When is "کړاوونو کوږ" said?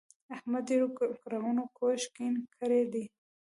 1.23-1.99